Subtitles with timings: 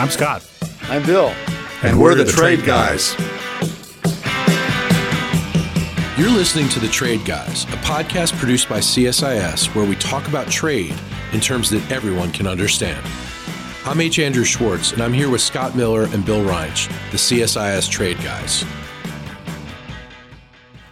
[0.00, 0.42] I'm Scott.
[0.84, 1.28] I'm Bill.
[1.28, 3.14] And, and we're, we're, the, the Trade, trade guys.
[3.16, 3.28] guys.
[6.18, 10.50] You're listening to The Trade Guys, a podcast produced by CSIS where we talk about
[10.50, 10.98] trade
[11.34, 13.06] in terms that everyone can understand.
[13.84, 14.18] I'm H.
[14.18, 18.64] Andrew Schwartz, and I'm here with Scott Miller and Bill Reinsch, the CSIS Trade Guys.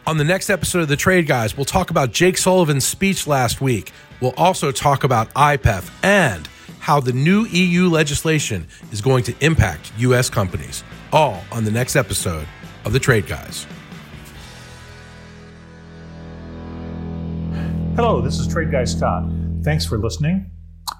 [0.06, 3.62] On the next episode of The Trade Guys, we'll talk about Jake Sullivan's speech last
[3.62, 3.90] week.
[4.20, 6.46] We'll also talk about IPEF and
[6.89, 10.31] how the new EU legislation is going to impact U.S.
[10.31, 10.82] companies.
[11.12, 12.49] All on the next episode
[12.86, 13.67] of The Trade Guys.
[17.95, 19.31] Hello, this is Trade Guy Scott.
[19.62, 20.50] Thanks for listening.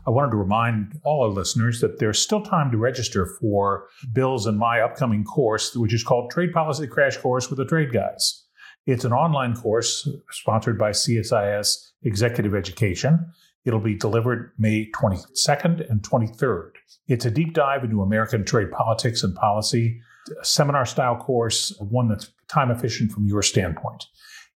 [0.07, 4.45] I wanted to remind all our listeners that there's still time to register for Bill's
[4.45, 8.45] and my upcoming course, which is called Trade Policy Crash Course with the Trade Guys.
[8.87, 13.33] It's an online course sponsored by CSIS Executive Education.
[13.65, 16.71] It'll be delivered May 22nd and 23rd.
[17.07, 20.01] It's a deep dive into American trade politics and policy,
[20.41, 24.07] a seminar style course, one that's time efficient from your standpoint.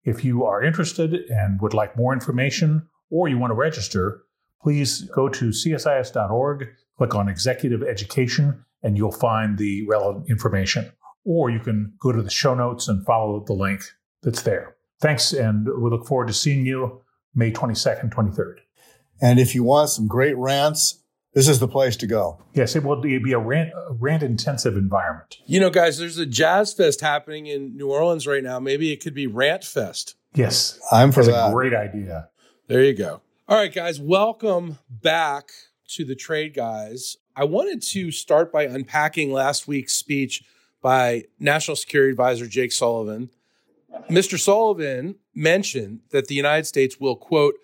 [0.04, 4.22] If you are interested and would like more information or you want to register,
[4.62, 10.90] please go to csis.org, click on Executive Education, and you'll find the relevant information.
[11.24, 13.82] Or you can go to the show notes and follow the link
[14.22, 14.76] that's there.
[15.00, 17.02] Thanks, and we look forward to seeing you
[17.34, 18.56] May 22nd, 23rd.
[19.22, 20.98] And if you want some great rants,
[21.32, 22.38] this is the place to go.
[22.52, 25.38] Yes, it will be a rant, rant intensive environment.
[25.46, 28.58] You know, guys, there's a jazz fest happening in New Orleans right now.
[28.58, 30.16] Maybe it could be Rant Fest.
[30.34, 31.48] Yes, I'm for That's that.
[31.48, 32.28] a great idea.
[32.66, 33.22] There you go.
[33.48, 35.50] All right, guys, welcome back
[35.90, 37.16] to the Trade Guys.
[37.36, 40.42] I wanted to start by unpacking last week's speech
[40.82, 43.30] by National Security Advisor Jake Sullivan
[44.10, 44.38] Mr.
[44.38, 47.54] Sullivan mentioned that the United States will, quote,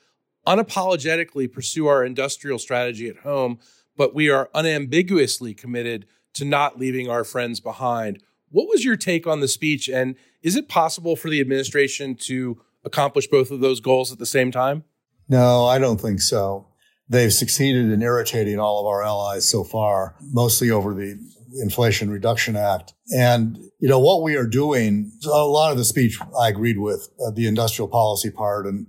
[0.49, 3.59] unapologetically pursue our industrial strategy at home,
[3.97, 8.23] but we are unambiguously committed to not leaving our friends behind.
[8.51, 9.89] What was your take on the speech?
[9.89, 14.25] And is it possible for the administration to accomplish both of those goals at the
[14.25, 14.85] same time?
[15.29, 16.69] No, I don't think so.
[17.11, 21.19] They've succeeded in irritating all of our allies so far, mostly over the
[21.61, 22.95] Inflation Reduction Act.
[23.15, 27.09] And, you know, what we are doing, a lot of the speech I agreed with,
[27.27, 28.87] uh, the industrial policy part and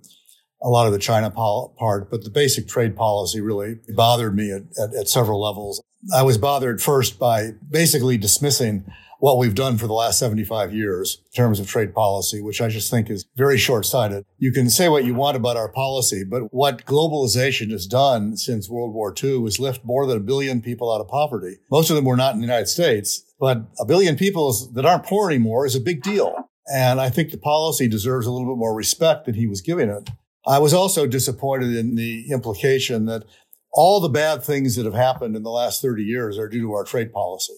[0.62, 4.52] a lot of the China pol- part, but the basic trade policy really bothered me
[4.52, 5.82] at, at, at several levels.
[6.16, 8.86] I was bothered first by basically dismissing
[9.20, 12.70] what we've done for the last 75 years in terms of trade policy, which I
[12.70, 14.26] just think is very short sighted.
[14.38, 18.70] You can say what you want about our policy, but what globalization has done since
[18.70, 21.58] World War II is lift more than a billion people out of poverty.
[21.70, 25.06] Most of them were not in the United States, but a billion people that aren't
[25.06, 26.50] poor anymore is a big deal.
[26.72, 29.90] And I think the policy deserves a little bit more respect than he was giving
[29.90, 30.10] it.
[30.48, 33.24] I was also disappointed in the implication that
[33.72, 36.74] all the bad things that have happened in the last 30 years are due to
[36.74, 37.54] our trade policy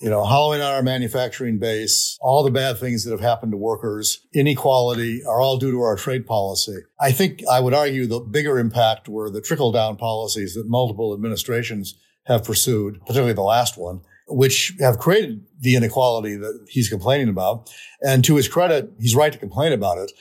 [0.00, 3.56] you know, hollowing out our manufacturing base, all the bad things that have happened to
[3.56, 6.76] workers, inequality are all due to our trade policy.
[7.00, 11.14] I think I would argue the bigger impact were the trickle down policies that multiple
[11.14, 11.94] administrations
[12.26, 17.70] have pursued, particularly the last one, which have created the inequality that he's complaining about.
[18.02, 20.12] And to his credit, he's right to complain about it.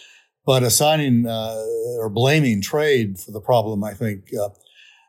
[0.46, 1.64] But assigning uh,
[2.00, 4.50] or blaming trade for the problem, I think, uh,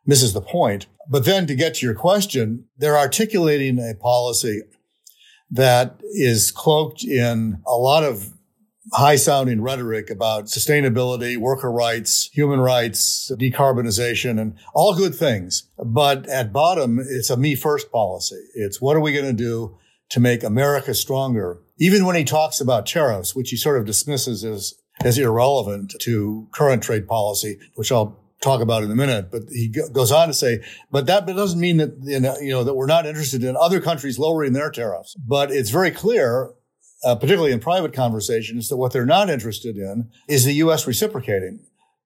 [0.07, 0.87] misses the point.
[1.09, 4.63] But then to get to your question, they're articulating a policy
[5.51, 8.33] that is cloaked in a lot of
[8.93, 15.69] high sounding rhetoric about sustainability, worker rights, human rights, decarbonization, and all good things.
[15.77, 18.41] But at bottom, it's a me first policy.
[18.55, 19.77] It's what are we going to do
[20.11, 21.59] to make America stronger?
[21.79, 24.75] Even when he talks about tariffs, which he sort of dismisses as,
[25.05, 29.31] as irrelevant to current trade policy, which I'll talk about in a minute.
[29.31, 32.87] But he goes on to say, but that doesn't mean that, you know, that we're
[32.87, 35.15] not interested in other countries lowering their tariffs.
[35.15, 36.53] But it's very clear,
[37.05, 40.87] uh, particularly in private conversations, that what they're not interested in is the U.S.
[40.87, 41.61] reciprocating,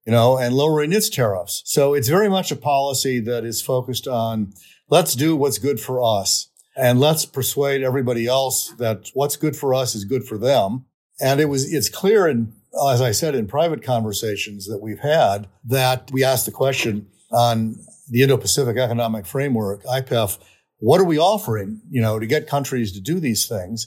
[0.07, 1.63] you know, and lowering its tariffs.
[1.65, 4.53] So it's very much a policy that is focused on
[4.89, 9.75] let's do what's good for us and let's persuade everybody else that what's good for
[9.75, 10.87] us is good for them.
[11.21, 12.55] And it was, it's clear in
[12.91, 17.77] as I said in private conversations that we've had, that we asked the question on
[18.09, 20.39] the Indo-Pacific Economic Framework, IPEF,
[20.79, 23.87] what are we offering, you know, to get countries to do these things?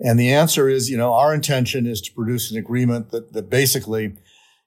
[0.00, 3.50] And the answer is, you know, our intention is to produce an agreement that, that
[3.50, 4.16] basically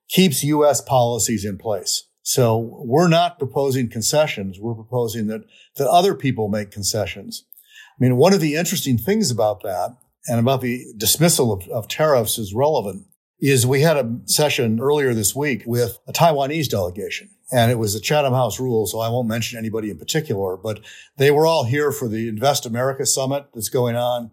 [0.10, 0.82] keeps U.S.
[0.82, 2.04] policies in place.
[2.24, 4.60] So we're not proposing concessions.
[4.60, 5.42] We're proposing that,
[5.78, 7.46] that other people make concessions.
[7.98, 9.96] I mean, one of the interesting things about that
[10.28, 13.06] and about the dismissal of, of tariffs is relevant
[13.42, 17.30] is we had a session earlier this week with a Taiwanese delegation.
[17.52, 20.80] And it was the Chatham House rule, so I won't mention anybody in particular, but
[21.18, 24.32] they were all here for the Invest America Summit that's going on.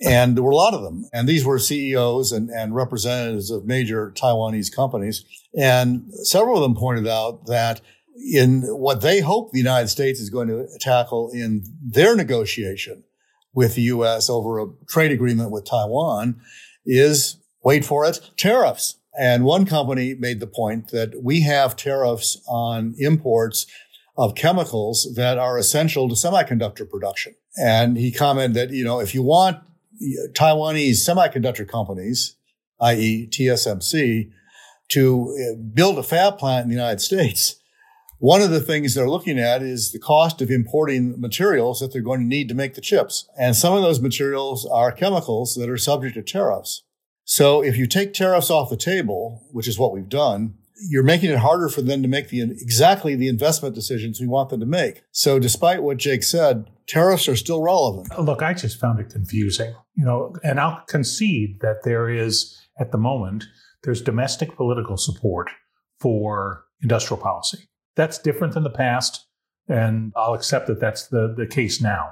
[0.00, 1.04] And there were a lot of them.
[1.12, 5.24] And these were CEOs and, and representatives of major Taiwanese companies.
[5.56, 7.80] And several of them pointed out that
[8.16, 13.04] in what they hope the United States is going to tackle in their negotiation
[13.52, 14.30] with the U.S.
[14.30, 16.40] over a trade agreement with Taiwan
[16.84, 18.96] is, wait for it, tariffs.
[19.18, 23.66] And one company made the point that we have tariffs on imports
[24.16, 27.34] of chemicals that are essential to semiconductor production.
[27.56, 29.58] And he commented that, you know, if you want
[30.32, 32.36] Taiwanese semiconductor companies,
[32.80, 33.28] i.e.
[33.30, 34.30] TSMC,
[34.90, 37.56] to uh, build a fab plant in the United States,
[38.18, 42.02] one of the things they're looking at is the cost of importing materials that they're
[42.02, 43.28] going to need to make the chips.
[43.38, 46.83] And some of those materials are chemicals that are subject to tariffs.
[47.24, 50.54] So if you take tariffs off the table, which is what we've done,
[50.88, 54.50] you're making it harder for them to make the exactly the investment decisions we want
[54.50, 55.02] them to make.
[55.12, 58.18] So despite what Jake said, tariffs are still relevant.
[58.18, 59.74] Look, I just found it confusing.
[59.94, 63.44] You know, and I'll concede that there is at the moment
[63.84, 65.50] there's domestic political support
[66.00, 67.68] for industrial policy.
[67.96, 69.24] That's different than the past,
[69.68, 72.08] and I'll accept that that's the, the case now.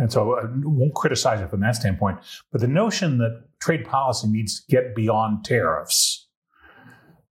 [0.00, 2.20] And so I won't criticize it from that standpoint.
[2.50, 6.26] But the notion that trade policy needs to get beyond tariffs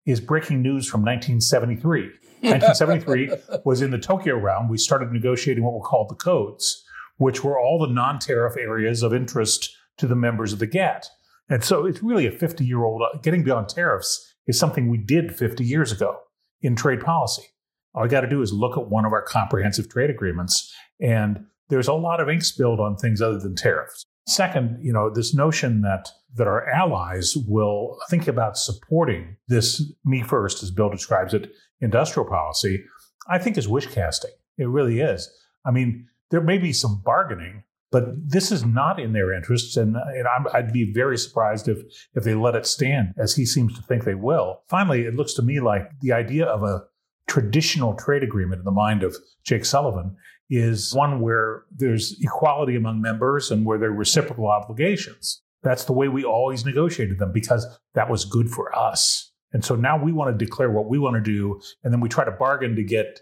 [0.05, 2.11] is breaking news from 1973.
[2.41, 3.31] 1973
[3.65, 4.69] was in the Tokyo round.
[4.69, 6.85] We started negotiating what were called the codes,
[7.17, 11.07] which were all the non tariff areas of interest to the members of the GATT.
[11.49, 14.99] And so it's really a 50 year old, uh, getting beyond tariffs is something we
[14.99, 16.19] did 50 years ago
[16.61, 17.47] in trade policy.
[17.95, 20.71] All you got to do is look at one of our comprehensive trade agreements,
[21.01, 24.05] and there's a lot of ink spilled on things other than tariffs.
[24.27, 30.21] Second, you know, this notion that that our allies will think about supporting this me
[30.21, 31.51] first, as Bill describes it,
[31.81, 32.83] industrial policy,
[33.27, 34.31] I think is wish casting.
[34.57, 35.29] It really is.
[35.65, 39.95] I mean, there may be some bargaining, but this is not in their interests, and,
[39.95, 41.79] and i would be very surprised if
[42.13, 44.61] if they let it stand, as he seems to think they will.
[44.69, 46.83] Finally, it looks to me like the idea of a
[47.27, 50.15] traditional trade agreement in the mind of Jake Sullivan
[50.49, 55.41] is one where there's equality among members and where there are reciprocal obligations.
[55.61, 59.31] That's the way we always negotiated them because that was good for us.
[59.51, 62.09] And so now we want to declare what we want to do, and then we
[62.09, 63.19] try to bargain to get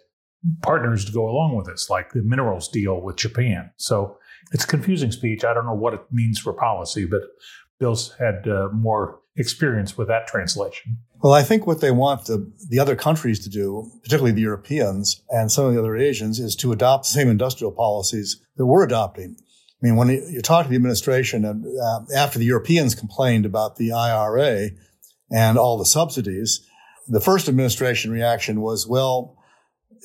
[0.62, 3.72] partners to go along with us, like the minerals deal with Japan.
[3.78, 4.18] So
[4.52, 5.44] it's confusing speech.
[5.44, 7.22] I don't know what it means for policy, but
[7.80, 10.98] Bill's had uh, more experience with that translation.
[11.22, 15.24] Well, I think what they want the, the other countries to do, particularly the Europeans
[15.30, 18.84] and some of the other Asians, is to adopt the same industrial policies that we're
[18.84, 19.36] adopting.
[19.40, 23.78] I mean, when you talk to the administration, and uh, after the Europeans complained about
[23.78, 24.70] the IRA
[25.32, 26.68] and all the subsidies,
[27.08, 29.38] the first administration reaction was, well,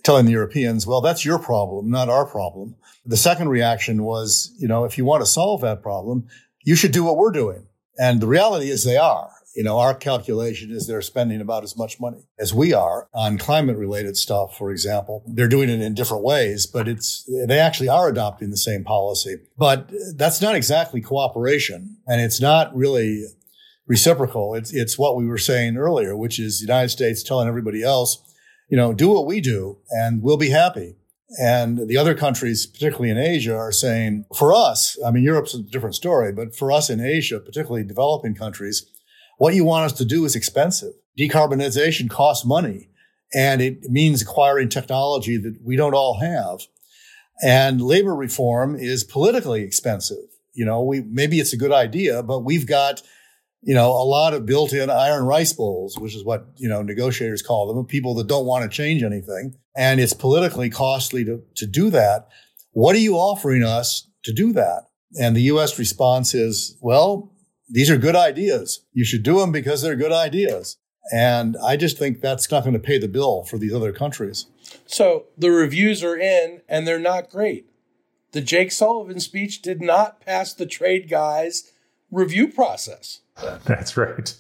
[0.05, 2.75] telling the Europeans, well, that's your problem, not our problem.
[3.05, 6.27] The second reaction was, you know, if you want to solve that problem,
[6.65, 7.67] you should do what we're doing.
[7.99, 9.32] And the reality is they are.
[9.55, 13.37] You know, our calculation is they're spending about as much money as we are on
[13.37, 15.23] climate related stuff, for example.
[15.27, 19.37] They're doing it in different ways, but it's, they actually are adopting the same policy.
[19.59, 23.27] But that's not exactly cooperation and it's not really
[23.87, 24.55] reciprocal.
[24.55, 28.23] It's, it's what we were saying earlier, which is the United States telling everybody else,
[28.71, 30.97] you know, do what we do and we'll be happy.
[31.41, 35.63] And the other countries, particularly in Asia, are saying, for us, I mean, Europe's a
[35.63, 38.87] different story, but for us in Asia, particularly developing countries,
[39.39, 40.93] what you want us to do is expensive.
[41.19, 42.89] Decarbonization costs money
[43.35, 46.61] and it means acquiring technology that we don't all have.
[47.43, 50.29] And labor reform is politically expensive.
[50.53, 53.03] You know, we, maybe it's a good idea, but we've got
[53.63, 57.43] you know, a lot of built-in iron rice bowls, which is what, you know, negotiators
[57.43, 59.55] call them, people that don't want to change anything.
[59.77, 62.29] And it's politically costly to, to do that.
[62.73, 64.89] What are you offering us to do that?
[65.21, 65.79] And the U.S.
[65.79, 67.32] response is, well,
[67.73, 68.85] these are good ideas.
[68.93, 70.77] You should do them because they're good ideas.
[71.13, 74.47] And I just think that's not going to pay the bill for these other countries.
[74.87, 77.67] So the reviews are in and they're not great.
[78.33, 81.73] The Jake Sullivan speech did not pass the trade guys
[82.11, 83.21] review process.
[83.65, 84.35] That's right.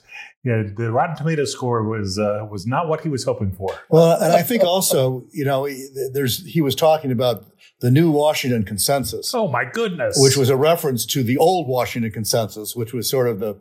[0.45, 3.79] Yeah, the Rotten Tomato score was uh, was not what he was hoping for.
[3.89, 5.69] Well, and I think also, you know,
[6.13, 7.47] there's he was talking about
[7.83, 9.35] the new Washington Consensus.
[9.35, 10.17] Oh my goodness!
[10.19, 13.61] Which was a reference to the old Washington Consensus, which was sort of the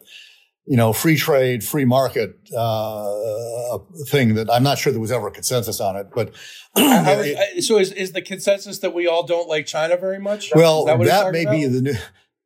[0.66, 5.28] you know free trade, free market uh, thing that I'm not sure there was ever
[5.28, 6.08] a consensus on it.
[6.14, 6.34] But
[6.76, 10.52] was, so is is the consensus that we all don't like China very much?
[10.56, 11.52] Well, that, that may about?
[11.52, 11.96] be the new.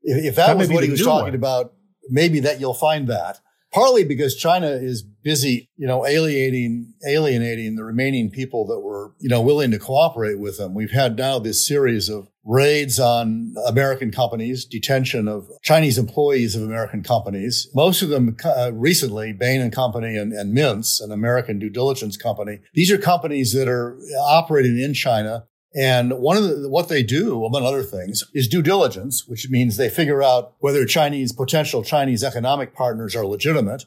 [0.08, 1.36] If, if that, that was what he was talking one.
[1.36, 1.74] about
[2.10, 3.40] maybe that you'll find that.
[3.74, 9.28] partly because China is busy, you know, alienating, alienating the remaining people that were, you
[9.28, 10.76] know, willing to cooperate with them.
[10.76, 16.62] We've had now this series of raids on American companies, detention of Chinese employees of
[16.62, 17.68] American companies.
[17.74, 22.18] Most of them uh, recently, Bain and Company and, and Mintz, an American due diligence
[22.18, 22.60] company.
[22.76, 25.48] These are companies that are operating in China.
[25.76, 29.76] And one of the, what they do, among other things, is due diligence, which means
[29.76, 33.86] they figure out whether Chinese, potential Chinese economic partners are legitimate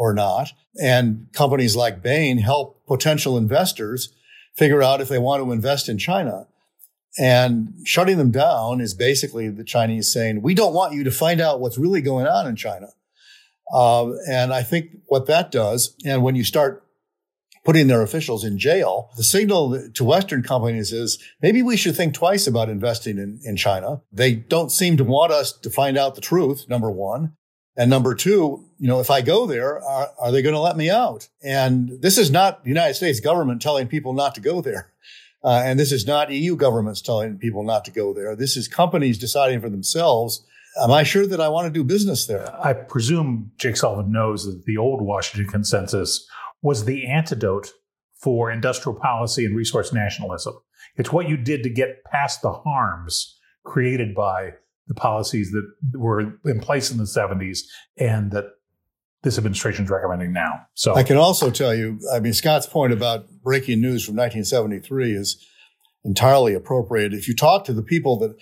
[0.00, 0.50] or not.
[0.82, 4.14] And companies like Bain help potential investors
[4.56, 6.48] figure out if they want to invest in China.
[7.18, 11.38] And shutting them down is basically the Chinese saying, we don't want you to find
[11.38, 12.88] out what's really going on in China.
[13.74, 16.82] Uh, and I think what that does, and when you start
[17.62, 22.14] putting their officials in jail, the signal to Western companies is maybe we should think
[22.14, 24.00] twice about investing in, in China.
[24.10, 27.34] They don't seem to want us to find out the truth, number one.
[27.80, 30.76] And number two, you know, if I go there, are, are they going to let
[30.76, 31.30] me out?
[31.42, 34.92] And this is not the United States government telling people not to go there.
[35.42, 38.36] Uh, and this is not EU governments telling people not to go there.
[38.36, 40.46] This is companies deciding for themselves.
[40.78, 42.54] Am I sure that I want to do business there?
[42.62, 46.28] I presume Jake Sullivan knows that the old Washington consensus
[46.60, 47.72] was the antidote
[48.16, 50.58] for industrial policy and resource nationalism.
[50.96, 54.50] It's what you did to get past the harms created by
[54.90, 57.60] the policies that were in place in the 70s
[57.96, 58.46] and that
[59.22, 60.66] this administration is recommending now.
[60.74, 65.12] So I can also tell you, I mean, Scott's point about breaking news from 1973
[65.14, 65.46] is
[66.04, 67.14] entirely appropriate.
[67.14, 68.34] If you talk to the people that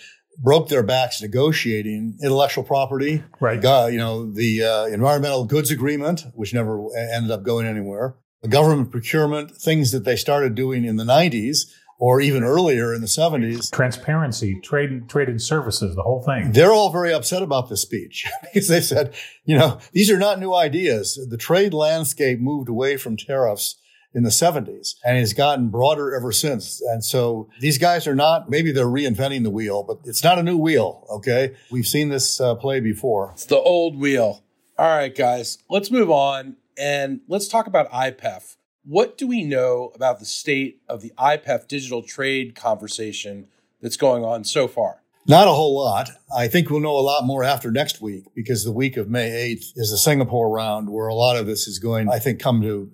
[0.42, 3.62] broke their backs negotiating intellectual property, right?
[3.90, 8.90] you know, the uh, environmental goods agreement, which never ended up going anywhere, the government
[8.90, 13.70] procurement, things that they started doing in the 90s or even earlier in the 70s.
[13.72, 16.52] Transparency, trade, trade and services, the whole thing.
[16.52, 19.14] They're all very upset about this speech because they said,
[19.44, 21.18] you know, these are not new ideas.
[21.28, 23.76] The trade landscape moved away from tariffs
[24.14, 26.80] in the 70s and it's gotten broader ever since.
[26.80, 30.42] And so these guys are not, maybe they're reinventing the wheel, but it's not a
[30.42, 31.06] new wheel.
[31.10, 31.54] Okay.
[31.70, 33.32] We've seen this uh, play before.
[33.32, 34.44] It's the old wheel.
[34.78, 38.54] All right, guys, let's move on and let's talk about IPEF.
[38.88, 43.48] What do we know about the state of the IPEF digital trade conversation
[43.82, 45.02] that's going on so far?
[45.26, 46.08] Not a whole lot.
[46.34, 49.28] I think we'll know a lot more after next week because the week of May
[49.54, 52.62] 8th is the Singapore round where a lot of this is going, I think, come
[52.62, 52.90] to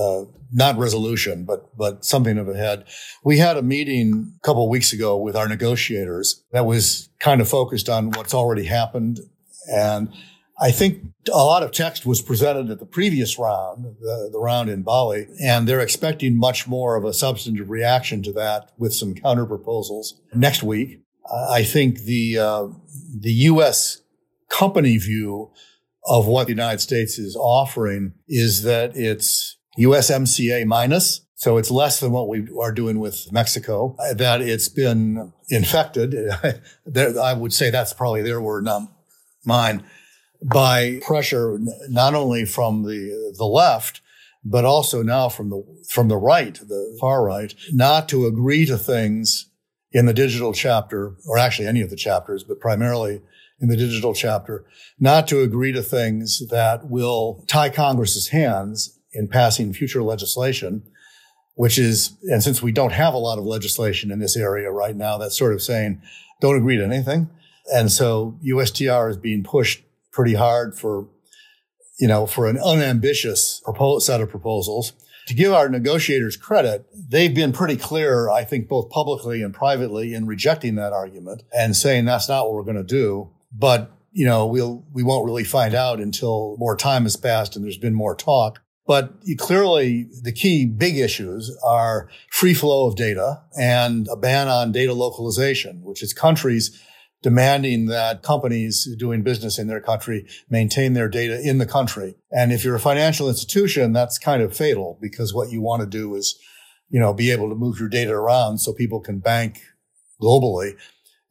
[0.00, 2.86] uh, not resolution, but but something of a head.
[3.22, 7.50] We had a meeting a couple weeks ago with our negotiators that was kind of
[7.50, 9.20] focused on what's already happened
[9.70, 10.08] and
[10.60, 14.70] I think a lot of text was presented at the previous round, the, the, round
[14.70, 19.14] in Bali, and they're expecting much more of a substantive reaction to that with some
[19.14, 21.00] counter proposals next week.
[21.50, 22.68] I think the uh,
[23.18, 24.02] the U.S.
[24.48, 25.50] company view
[26.04, 31.22] of what the United States is offering is that it's USMCA minus.
[31.36, 36.14] So it's less than what we are doing with Mexico, that it's been infected.
[37.18, 38.82] I would say that's probably their word, not
[39.44, 39.82] mine
[40.42, 44.00] by pressure not only from the the left
[44.44, 48.76] but also now from the from the right, the far right, not to agree to
[48.76, 49.50] things
[49.92, 53.22] in the digital chapter, or actually any of the chapters, but primarily
[53.60, 54.64] in the digital chapter,
[54.98, 60.82] not to agree to things that will tie Congress's hands in passing future legislation,
[61.54, 64.96] which is, and since we don't have a lot of legislation in this area right
[64.96, 66.02] now, that's sort of saying,
[66.40, 67.30] don't agree to anything.
[67.72, 69.83] And so USTR is being pushed
[70.14, 71.08] pretty hard for,
[71.98, 73.60] you know, for an unambitious
[73.98, 74.92] set of proposals.
[75.26, 80.14] To give our negotiators credit, they've been pretty clear, I think, both publicly and privately
[80.14, 83.30] in rejecting that argument and saying that's not what we're going to do.
[83.52, 87.64] But, you know, we'll, we won't really find out until more time has passed and
[87.64, 88.60] there's been more talk.
[88.86, 94.72] But clearly the key big issues are free flow of data and a ban on
[94.72, 96.78] data localization, which is countries
[97.24, 102.16] demanding that companies doing business in their country maintain their data in the country.
[102.30, 105.86] And if you're a financial institution, that's kind of fatal because what you want to
[105.86, 106.38] do is,
[106.90, 109.62] you know, be able to move your data around so people can bank
[110.20, 110.76] globally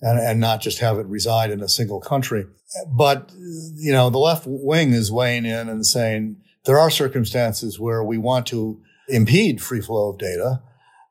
[0.02, 2.48] and, and not just have it reside in a single country.
[2.92, 3.32] But,
[3.76, 8.18] you know, the left wing is weighing in and saying there are circumstances where we
[8.18, 10.64] want to impede free flow of data.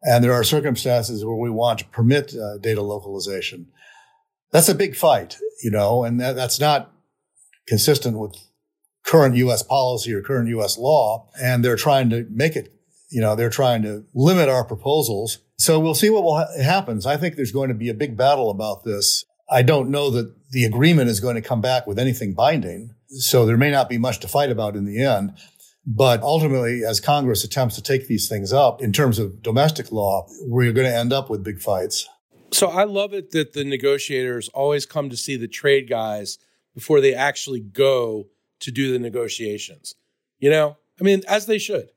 [0.03, 3.69] And there are circumstances where we want to permit uh, data localization
[4.53, 6.93] that's a big fight, you know, and that, that's not
[7.67, 8.37] consistent with
[9.05, 9.63] current U.S.
[9.63, 10.79] policy or current U.S.
[10.79, 11.29] law.
[11.41, 12.73] And they're trying to make it,
[13.11, 15.39] you know, they're trying to limit our proposals.
[15.57, 17.07] So we'll see what will ha- happens.
[17.07, 19.25] I think there's going to be a big battle about this.
[19.51, 22.95] I don't know that the agreement is going to come back with anything binding.
[23.09, 25.33] So there may not be much to fight about in the end.
[25.85, 30.27] But ultimately, as Congress attempts to take these things up in terms of domestic law,
[30.43, 32.09] we're going to end up with big fights.
[32.53, 36.39] So I love it that the negotiators always come to see the trade guys
[36.75, 38.29] before they actually go
[38.61, 39.95] to do the negotiations.
[40.39, 41.91] You know, I mean, as they should.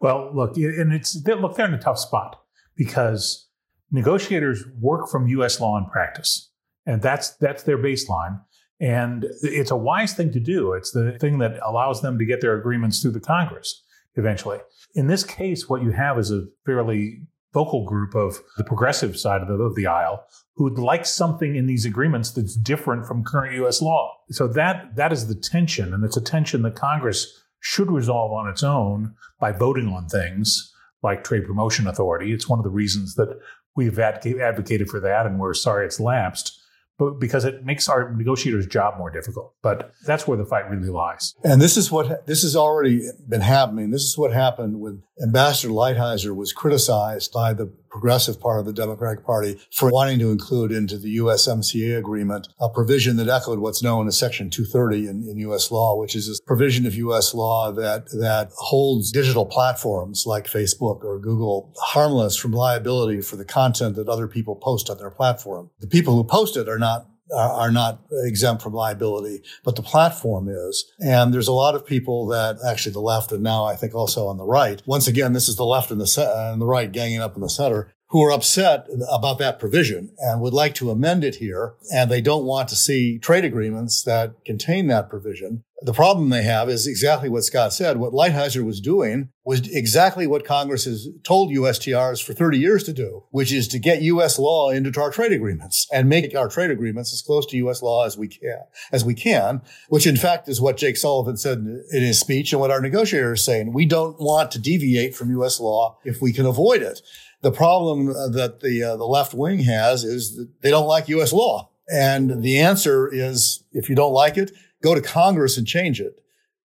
[0.00, 2.40] Well, look, and it's look they're in a tough spot
[2.76, 3.48] because
[3.90, 5.60] negotiators work from U.S.
[5.60, 6.50] law and practice,
[6.86, 8.40] and that's that's their baseline.
[8.80, 10.72] And it's a wise thing to do.
[10.72, 13.82] It's the thing that allows them to get their agreements through the Congress
[14.14, 14.58] eventually.
[14.94, 17.20] In this case, what you have is a fairly
[17.52, 21.56] vocal group of the progressive side of the, of the aisle who would like something
[21.56, 23.82] in these agreements that's different from current U.S.
[23.82, 24.16] law.
[24.30, 28.48] So that that is the tension, and it's a tension that Congress should resolve on
[28.48, 32.32] its own by voting on things like trade promotion authority.
[32.32, 33.38] It's one of the reasons that
[33.74, 36.59] we've advocated for that, and we're sorry it's lapsed
[37.00, 39.54] but because it makes our negotiators' job more difficult.
[39.62, 41.34] But that's where the fight really lies.
[41.42, 43.90] And this is what this has already been happening.
[43.90, 48.72] This is what happened when Ambassador Lighthizer was criticized by the progressive part of the
[48.72, 53.82] Democratic Party for wanting to include into the USMCA agreement a provision that echoed what's
[53.82, 55.70] known as Section 230 in, in U.S.
[55.70, 57.34] law, which is a provision of U.S.
[57.34, 63.44] law that that holds digital platforms like Facebook or Google harmless from liability for the
[63.44, 65.70] content that other people post on their platform.
[65.80, 69.82] The people who post it are not Uh, are not exempt from liability, but the
[69.82, 70.90] platform is.
[70.98, 74.26] And there's a lot of people that actually the left and now I think also
[74.26, 74.82] on the right.
[74.84, 77.42] Once again, this is the left and the, uh, and the right ganging up in
[77.42, 81.74] the center who are upset about that provision and would like to amend it here.
[81.94, 85.62] And they don't want to see trade agreements that contain that provision.
[85.82, 87.96] The problem they have is exactly what Scott said.
[87.96, 92.92] What Lighthizer was doing was exactly what Congress has told USTRs for 30 years to
[92.92, 94.38] do, which is to get U.S.
[94.38, 97.80] law into our trade agreements and make our trade agreements as close to U.S.
[97.80, 98.60] law as we can,
[98.92, 102.60] as we can, which in fact is what Jake Sullivan said in his speech and
[102.60, 103.72] what our negotiators are saying.
[103.72, 105.60] We don't want to deviate from U.S.
[105.60, 107.00] law if we can avoid it.
[107.42, 111.32] The problem that the, uh, the left wing has is that they don't like U.S.
[111.32, 111.70] law.
[111.90, 116.22] And the answer is if you don't like it, go to Congress and change it.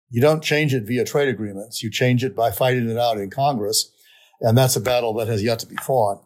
[0.09, 1.83] You don't change it via trade agreements.
[1.83, 3.91] You change it by fighting it out in Congress.
[4.41, 6.23] And that's a battle that has yet to be fought.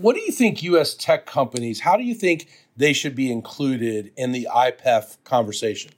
[0.00, 0.94] What do you think U.S.
[0.94, 5.92] tech companies, how do you think they should be included in the IPEF conversation?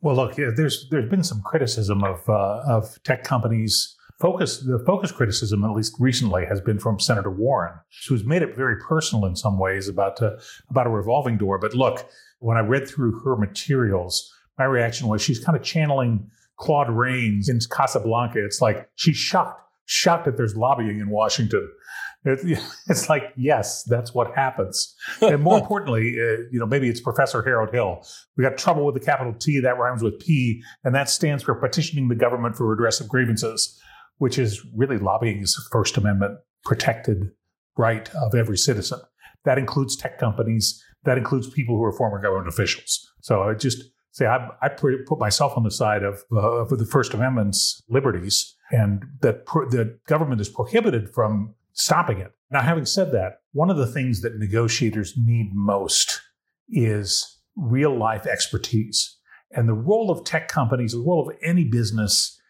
[0.00, 3.96] Well, look, there's there's been some criticism of uh, of tech companies.
[4.20, 7.74] Focus the focus criticism, at least recently, has been from Senator Warren,
[8.08, 10.36] who's made it very personal in some ways about uh,
[10.70, 11.58] about a revolving door.
[11.58, 16.30] But look, when I read through her materials, my reaction was she's kind of channeling
[16.56, 18.44] Claude Rains in Casablanca.
[18.44, 21.68] It's like she's shocked, shocked that there's lobbying in Washington.
[22.26, 24.94] It's like, yes, that's what happens.
[25.20, 28.02] And more importantly, uh, you know, maybe it's Professor Harold Hill.
[28.38, 31.54] We got trouble with the capital T that rhymes with P, and that stands for
[31.54, 33.78] petitioning the government for redress of grievances,
[34.24, 37.30] which is really lobbying is First Amendment protected
[37.76, 38.98] right of every citizen.
[39.44, 40.82] That includes tech companies.
[41.02, 43.06] That includes people who are former government officials.
[43.20, 46.86] So it just say I, I put myself on the side of, uh, of the
[46.86, 52.32] First Amendment's liberties, and that pro- the government is prohibited from stopping it.
[52.50, 56.22] Now, having said that, one of the things that negotiators need most
[56.70, 59.18] is real life expertise.
[59.50, 62.40] And the role of tech companies, the role of any business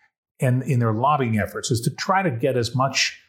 [0.44, 3.20] and in their lobbying efforts is to try to get as much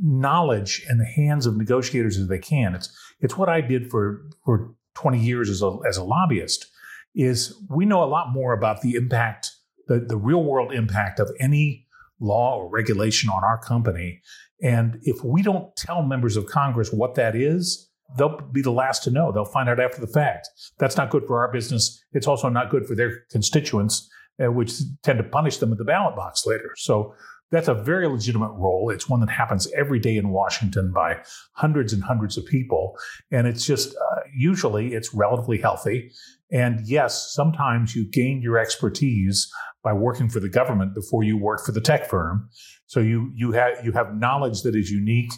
[0.00, 2.74] knowledge in the hands of negotiators as they can.
[2.74, 6.66] It's it's what I did for for 20 years as a as a lobbyist
[7.14, 9.50] is we know a lot more about the impact,
[9.88, 11.86] the, the real world impact of any
[12.20, 14.20] law or regulation on our company.
[14.62, 19.02] And if we don't tell members of Congress what that is, they'll be the last
[19.04, 19.32] to know.
[19.32, 20.48] They'll find out after the fact.
[20.78, 22.02] That's not good for our business.
[22.12, 24.08] It's also not good for their constituents,
[24.42, 24.72] uh, which
[25.02, 26.72] tend to punish them at the ballot box later.
[26.76, 27.14] So
[27.50, 28.90] that's a very legitimate role.
[28.90, 31.18] It's one that happens every day in Washington by
[31.54, 32.96] hundreds and hundreds of people.
[33.30, 36.12] And it's just, uh, usually it's relatively healthy.
[36.52, 39.50] And yes, sometimes you gain your expertise
[39.82, 42.48] by working for the government before you work for the tech firm.
[42.86, 45.32] So you, you have, you have knowledge that is unique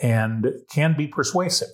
[0.00, 1.68] and can be persuasive.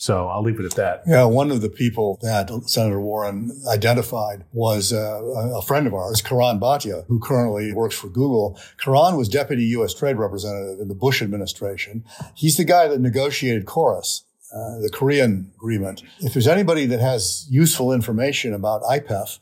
[0.00, 1.02] So I'll leave it at that.
[1.08, 5.20] Yeah, one of the people that Senator Warren identified was uh,
[5.56, 8.56] a friend of ours, Karan Bhatia, who currently works for Google.
[8.78, 9.92] Karan was deputy U.S.
[9.92, 12.04] trade representative in the Bush administration.
[12.36, 14.22] He's the guy that negotiated KORUS,
[14.54, 16.04] uh, the Korean agreement.
[16.20, 19.40] If there's anybody that has useful information about IPEF,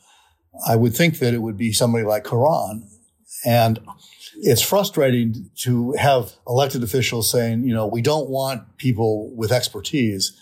[0.67, 2.89] I would think that it would be somebody like Karan.
[3.45, 3.79] And
[4.39, 10.33] it's frustrating to have elected officials saying, you know, we don't want people with expertise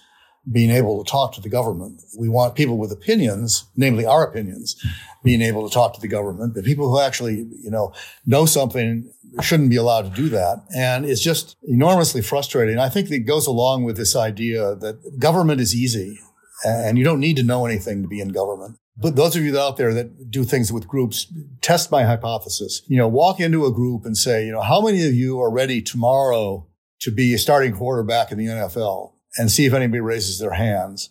[0.50, 2.02] being able to talk to the government.
[2.18, 4.76] We want people with opinions, namely our opinions,
[5.22, 6.54] being able to talk to the government.
[6.54, 7.92] But people who actually, you know,
[8.26, 10.64] know something shouldn't be allowed to do that.
[10.76, 12.78] And it's just enormously frustrating.
[12.78, 16.18] I think it goes along with this idea that government is easy
[16.64, 18.78] and you don't need to know anything to be in government.
[18.96, 21.26] But those of you out there that do things with groups,
[21.60, 22.82] test my hypothesis.
[22.86, 25.50] You know, walk into a group and say, you know, how many of you are
[25.50, 26.68] ready tomorrow
[27.00, 31.10] to be a starting quarterback in the NFL and see if anybody raises their hands?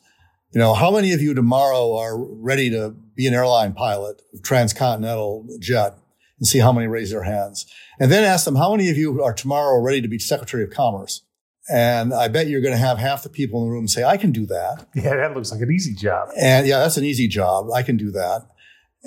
[0.54, 5.48] You know, how many of you tomorrow are ready to be an airline pilot, transcontinental
[5.60, 5.98] jet,
[6.38, 7.66] and see how many raise their hands?
[8.00, 10.70] And then ask them, how many of you are tomorrow ready to be Secretary of
[10.70, 11.24] Commerce?
[11.72, 14.18] And I bet you're going to have half the people in the room say, I
[14.18, 14.86] can do that.
[14.94, 16.30] Yeah, that looks like an easy job.
[16.40, 17.72] And yeah, that's an easy job.
[17.72, 18.48] I can do that.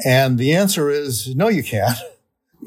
[0.05, 1.99] And the answer is no, you can't.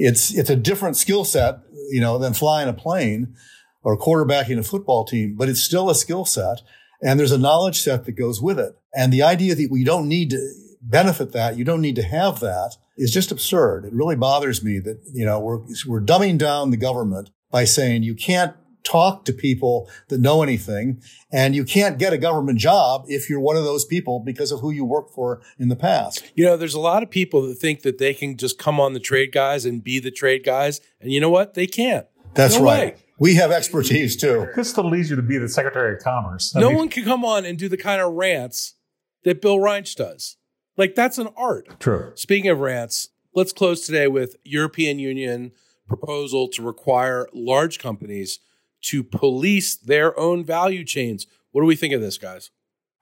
[0.02, 1.58] It's, it's a different skill set,
[1.90, 3.36] you know, than flying a plane
[3.84, 6.62] or quarterbacking a football team, but it's still a skill set.
[7.02, 8.78] And there's a knowledge set that goes with it.
[8.94, 12.40] And the idea that we don't need to benefit that, you don't need to have
[12.42, 13.86] that is just absurd.
[13.86, 18.04] It really bothers me that, you know, we're, we're dumbing down the government by saying
[18.04, 21.02] you can't talk to people that know anything.
[21.32, 24.62] And you can't get a government job if you're one of those people because of
[24.62, 26.24] who you worked for in the past.
[26.36, 28.94] You know, there's a lot of people that think that they can just come on
[28.94, 30.82] the trade guys and be the trade guys.
[31.00, 31.54] And you know what?
[31.54, 32.08] They can't.
[32.34, 32.96] That's no right.
[32.96, 33.02] Way.
[33.20, 34.48] We have expertise too.
[34.56, 36.56] It's still easier to be the Secretary of Commerce.
[36.56, 38.76] I no mean, one can come on and do the kind of rants
[39.24, 40.38] that Bill Reinsch does.
[40.78, 41.80] Like that's an art.
[41.80, 42.14] True.
[42.16, 45.52] Speaking of rants, let's close today with European Union
[45.88, 48.40] proposal to require large companies
[48.82, 51.28] to police their own value chains.
[51.52, 52.52] What do we think of this, guys?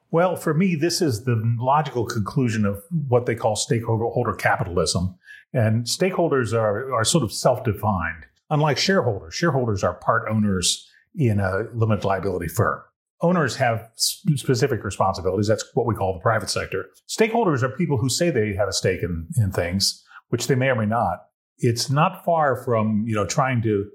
[0.10, 5.16] Well, for me, this is the logical conclusion of what they call stakeholder capitalism.
[5.54, 8.26] And stakeholders are, are sort of self defined.
[8.50, 12.82] Unlike shareholders, shareholders are part owners in a limited liability firm.
[13.22, 15.48] Owners have specific responsibilities.
[15.48, 16.86] That's what we call the private sector.
[17.10, 20.68] Stakeholders are people who say they have a stake in, in things, which they may
[20.68, 21.26] or may not.
[21.58, 23.90] It's not far from, you know, trying to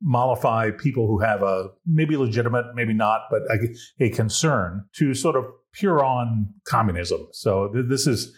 [0.00, 5.34] mollify people who have a maybe legitimate, maybe not, but a, a concern to sort
[5.34, 7.26] of pure on communism.
[7.32, 8.32] So th- this is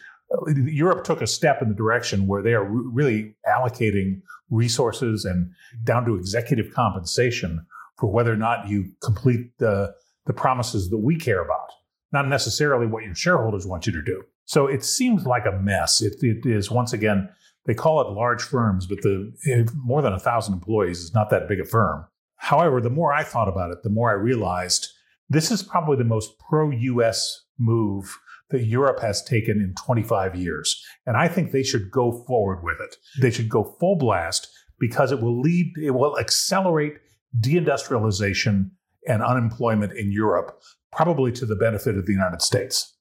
[0.55, 5.51] Europe took a step in the direction where they are really allocating resources and
[5.85, 7.67] down to executive compensation
[7.99, 9.95] for whether or not you complete the
[10.27, 11.71] the promises that we care about,
[12.13, 14.23] not necessarily what your shareholders want you to do.
[14.45, 16.03] So it seems like a mess.
[16.03, 17.29] It, it is once again
[17.67, 19.33] they call it large firms, but the
[19.77, 22.07] more than a thousand employees is not that big a firm.
[22.37, 24.89] However, the more I thought about it, the more I realized
[25.29, 27.45] this is probably the most pro-U.S.
[27.61, 28.19] move
[28.51, 32.81] that Europe has taken in 25 years, and I think they should go forward with
[32.81, 32.97] it.
[33.21, 34.49] They should go full blast
[34.81, 36.95] because it will lead, it will accelerate
[37.39, 38.71] deindustrialization
[39.07, 42.97] and unemployment in Europe, probably to the benefit of the United States.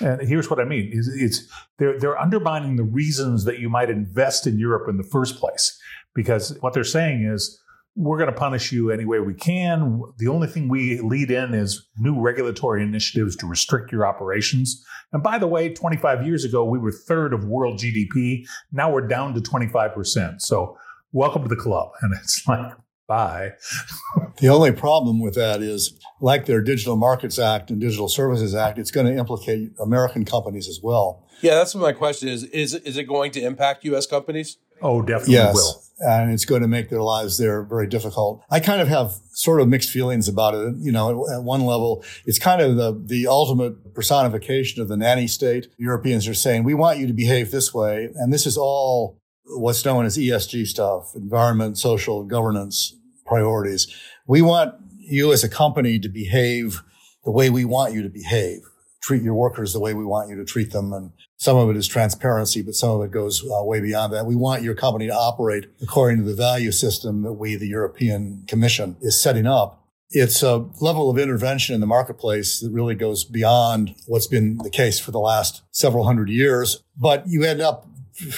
[0.00, 3.90] And here's what I mean: is it's they're they're undermining the reasons that you might
[3.90, 5.78] invest in Europe in the first place,
[6.14, 7.61] because what they're saying is
[7.94, 10.02] we're going to punish you any way we can.
[10.18, 14.84] The only thing we lead in is new regulatory initiatives to restrict your operations.
[15.12, 18.46] And by the way, 25 years ago, we were third of world GDP.
[18.72, 20.40] Now we're down to 25%.
[20.40, 20.78] So
[21.12, 21.90] welcome to the club.
[22.00, 22.72] And it's like,
[23.06, 23.52] bye.
[24.38, 28.78] the only problem with that is like their Digital Markets Act and Digital Services Act,
[28.78, 31.26] it's going to implicate American companies as well.
[31.42, 32.44] Yeah, that's my question is.
[32.44, 34.06] Is, is it going to impact U.S.
[34.06, 34.56] companies?
[34.82, 35.54] Oh, definitely yes.
[35.54, 35.82] will.
[36.00, 38.42] And it's going to make their lives there very difficult.
[38.50, 40.74] I kind of have sort of mixed feelings about it.
[40.78, 44.96] You know, at, at one level, it's kind of the, the ultimate personification of the
[44.96, 45.68] nanny state.
[45.78, 48.08] Europeans are saying, we want you to behave this way.
[48.16, 53.86] And this is all what's known as ESG stuff, environment, social governance priorities.
[54.26, 56.82] We want you as a company to behave
[57.24, 58.60] the way we want you to behave.
[59.02, 60.92] Treat your workers the way we want you to treat them.
[60.92, 64.26] And some of it is transparency, but some of it goes uh, way beyond that.
[64.26, 68.44] We want your company to operate according to the value system that we, the European
[68.46, 69.80] Commission, is setting up.
[70.10, 74.70] It's a level of intervention in the marketplace that really goes beyond what's been the
[74.70, 76.82] case for the last several hundred years.
[76.96, 77.88] But you end up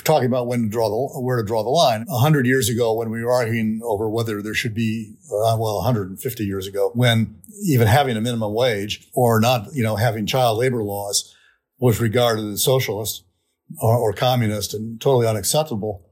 [0.04, 2.06] talking about when to draw the where to draw the line.
[2.08, 5.76] A hundred years ago, when we were arguing over whether there should be, uh, well,
[5.76, 10.58] 150 years ago, when even having a minimum wage or not, you know, having child
[10.58, 11.34] labor laws
[11.78, 13.24] was regarded as socialist
[13.80, 16.06] or, or communist and totally unacceptable.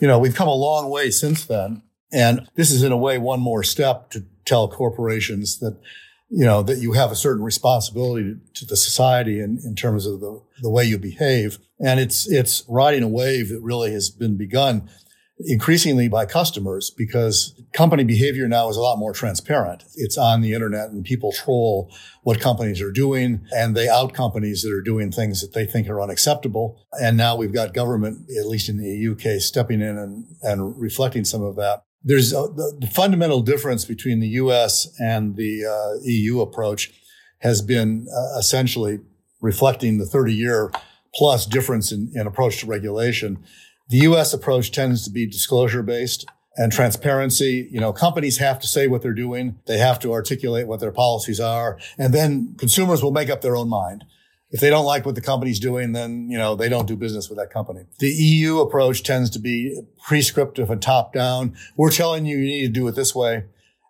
[0.00, 3.18] You know, we've come a long way since then, and this is in a way
[3.18, 5.78] one more step to tell corporations that
[6.34, 10.20] you know, that you have a certain responsibility to the society in, in terms of
[10.20, 11.58] the, the way you behave.
[11.78, 14.88] And it's, it's riding a wave that really has been begun
[15.40, 19.84] increasingly by customers because company behavior now is a lot more transparent.
[19.96, 24.62] It's on the internet and people troll what companies are doing and they out companies
[24.62, 26.84] that are doing things that they think are unacceptable.
[27.00, 31.24] And now we've got government, at least in the case, stepping in and, and reflecting
[31.24, 31.82] some of that.
[32.04, 36.92] There's a, the, the, fundamental difference between the US and the uh, EU approach
[37.38, 38.98] has been uh, essentially
[39.40, 40.72] reflecting the 30 year
[41.14, 43.42] plus difference in, in approach to regulation.
[43.88, 47.68] The US approach tends to be disclosure based and transparency.
[47.70, 49.58] You know, companies have to say what they're doing.
[49.66, 51.78] They have to articulate what their policies are.
[51.98, 54.04] And then consumers will make up their own mind.
[54.50, 57.30] If they don't like what the company's doing, then, you know, they don't do business
[57.30, 57.86] with that company.
[58.00, 61.56] The EU approach tends to be prescriptive and top down.
[61.74, 63.44] We're telling you, you need to do it this way.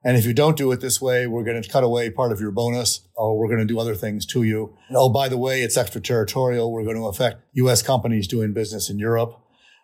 [0.05, 2.41] And if you don't do it this way, we're going to cut away part of
[2.41, 4.77] your bonus or we're going to do other things to you.
[4.91, 6.73] Oh, by the way, it's extraterritorial.
[6.73, 7.83] We're going to affect U.S.
[7.83, 9.39] companies doing business in Europe.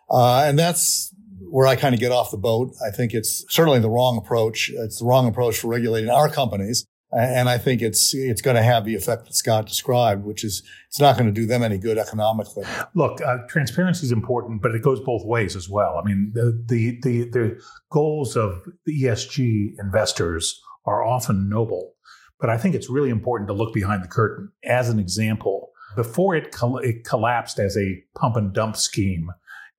[0.09, 2.73] Uh, and that's where I kind of get off the boat.
[2.85, 4.71] I think it's certainly the wrong approach.
[4.73, 6.85] It's the wrong approach for regulating our companies.
[7.11, 10.61] And I think it's it's going to have the effect that Scott described, which is
[10.87, 12.65] it's not going to do them any good economically.
[12.93, 15.97] Look, uh, transparency is important, but it goes both ways as well.
[15.97, 21.93] I mean, the, the the the goals of the ESG investors are often noble,
[22.39, 24.51] but I think it's really important to look behind the curtain.
[24.63, 29.31] As an example, before it, col- it collapsed as a pump and dump scheme,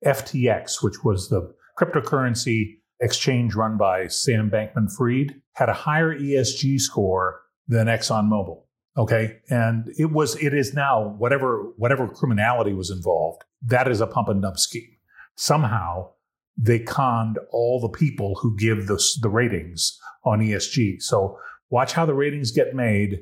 [0.05, 6.79] FTX, which was the cryptocurrency exchange run by Sam Bankman Fried, had a higher ESG
[6.79, 8.63] score than ExxonMobil.
[8.97, 9.39] Okay.
[9.49, 14.27] And it was, it is now whatever, whatever criminality was involved, that is a pump
[14.27, 14.97] and dump scheme.
[15.35, 16.11] Somehow
[16.57, 21.01] they conned all the people who give the, the ratings on ESG.
[21.01, 21.37] So
[21.69, 23.21] watch how the ratings get made.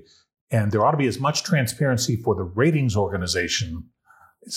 [0.51, 3.83] And there ought to be as much transparency for the ratings organization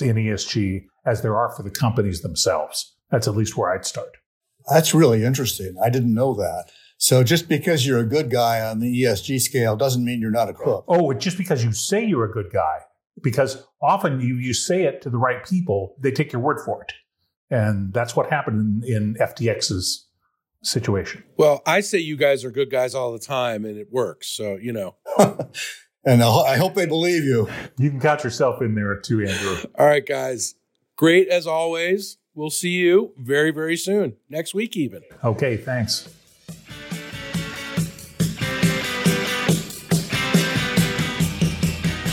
[0.01, 2.95] in ESG as there are for the companies themselves.
[3.11, 4.16] That's at least where I'd start.
[4.71, 5.75] That's really interesting.
[5.83, 6.71] I didn't know that.
[6.99, 10.49] So just because you're a good guy on the ESG scale doesn't mean you're not
[10.49, 10.85] a crook.
[10.87, 12.79] Oh, just because you say you're a good guy,
[13.21, 16.83] because often you, you say it to the right people, they take your word for
[16.83, 16.92] it.
[17.51, 20.09] And that's what happened in, in FTX's
[20.62, 21.25] situation.
[21.37, 24.29] Well, I say you guys are good guys all the time and it works.
[24.29, 24.97] So, you know.
[26.04, 27.48] and I hope they believe you.
[27.78, 29.56] You can count yourself in there too, Andrew.
[29.78, 30.54] all right, guys.
[30.96, 32.18] Great as always.
[32.34, 34.16] We'll see you very, very soon.
[34.30, 35.02] Next week, even.
[35.22, 36.08] Okay, thanks.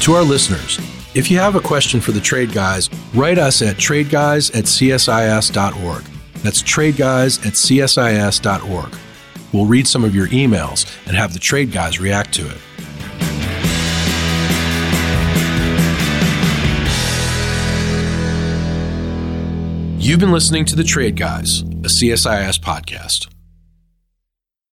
[0.01, 0.79] To our listeners,
[1.13, 6.03] if you have a question for the Trade Guys, write us at tradeguys at csis.org.
[6.41, 8.95] That's tradeguys at csis.org.
[9.53, 12.57] We'll read some of your emails and have the Trade Guys react to it.
[20.01, 23.27] You've been listening to The Trade Guys, a CSIS podcast.